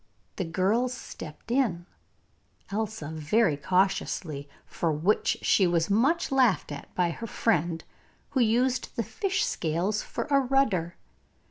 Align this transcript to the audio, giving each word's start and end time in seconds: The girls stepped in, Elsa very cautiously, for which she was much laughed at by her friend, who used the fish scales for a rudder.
The 0.37 0.45
girls 0.45 0.95
stepped 0.95 1.51
in, 1.51 1.85
Elsa 2.71 3.09
very 3.11 3.55
cautiously, 3.55 4.49
for 4.65 4.91
which 4.91 5.37
she 5.43 5.67
was 5.67 5.91
much 5.91 6.31
laughed 6.31 6.71
at 6.71 6.91
by 6.95 7.11
her 7.11 7.27
friend, 7.27 7.83
who 8.31 8.39
used 8.39 8.95
the 8.95 9.03
fish 9.03 9.45
scales 9.45 10.01
for 10.01 10.23
a 10.31 10.39
rudder. 10.39 10.95